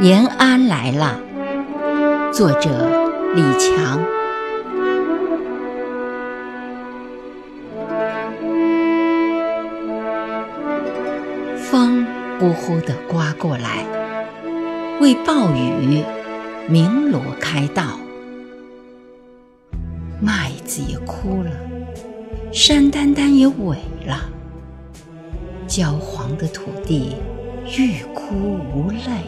[0.00, 1.20] 延安来了，
[2.32, 2.68] 作者
[3.34, 4.02] 李强。
[11.56, 12.04] 风
[12.40, 13.84] 呼呼地刮过来，
[15.00, 16.02] 为暴雨
[16.68, 18.00] 鸣锣开道。
[20.20, 21.50] 麦子也枯了，
[22.52, 24.28] 山丹丹也萎了，
[25.68, 27.14] 焦黄的土地
[27.78, 29.22] 欲哭无泪。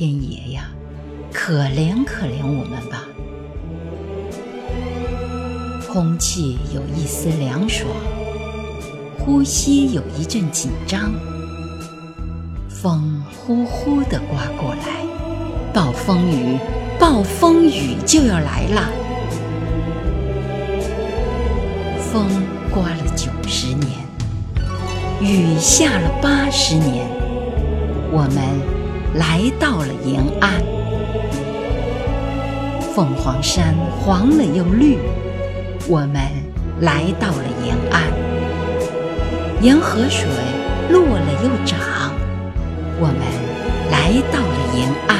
[0.00, 0.70] 天爷呀，
[1.30, 3.04] 可怜可怜我们吧！
[5.92, 7.86] 空气有一丝凉爽，
[9.18, 11.12] 呼吸有一阵紧张。
[12.70, 15.04] 风呼呼地刮过来，
[15.74, 16.56] 暴风雨，
[16.98, 18.88] 暴风雨就要来了。
[22.10, 22.26] 风
[22.72, 23.90] 刮了九十年，
[25.20, 27.06] 雨下了八十年，
[28.10, 28.79] 我们。
[29.14, 30.62] 来到了延安，
[32.94, 34.98] 凤凰山黄了又绿，
[35.88, 36.20] 我们
[36.80, 38.02] 来到了延安；
[39.60, 40.28] 沿河水
[40.90, 41.76] 落了又涨，
[43.00, 43.18] 我们
[43.90, 45.18] 来到了延安。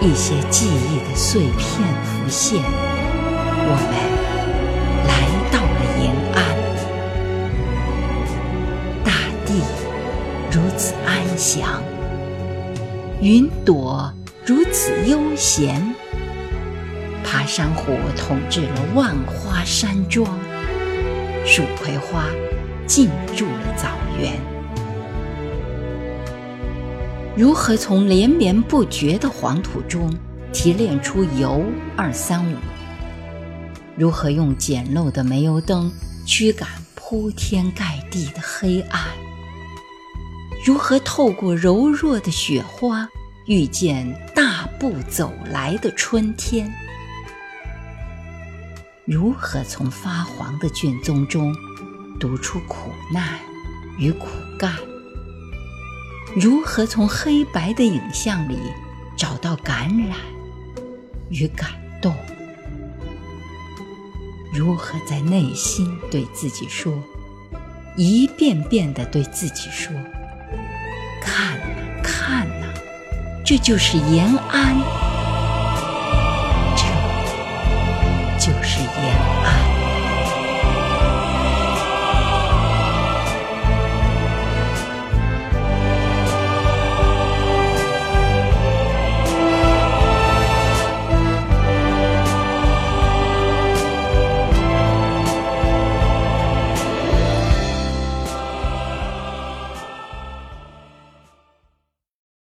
[0.00, 2.62] 一些记忆的碎片浮现，
[3.68, 3.98] 我们
[5.08, 5.12] 来
[5.50, 6.38] 到了延安。
[9.02, 9.10] 大
[9.44, 9.50] 地
[10.52, 11.82] 如此安详。
[13.22, 14.12] 云朵
[14.44, 15.82] 如此悠闲，
[17.24, 20.38] 爬山虎统治了万花山庄，
[21.46, 22.26] 蜀葵花
[22.86, 23.88] 进驻了枣
[24.20, 24.38] 园。
[27.34, 30.14] 如何从连绵不绝的黄土中
[30.52, 31.64] 提炼出铀
[31.96, 32.56] 二三五？
[33.96, 35.90] 如何用简陋的煤油灯
[36.26, 39.00] 驱赶铺天盖地的黑暗？
[40.66, 43.08] 如何透过柔弱的雪花
[43.44, 46.68] 遇见大步走来的春天？
[49.04, 51.54] 如何从发黄的卷宗中
[52.18, 53.38] 读出苦难
[53.96, 54.26] 与苦
[54.58, 54.74] 干？
[56.34, 58.58] 如何从黑白的影像里
[59.16, 60.18] 找到感染
[61.30, 61.70] 与感
[62.02, 62.12] 动？
[64.52, 66.92] 如何在内心对自己说，
[67.96, 69.94] 一遍遍地对自己说？
[71.26, 72.66] 看呐，看呐，
[73.44, 75.05] 这就是延安。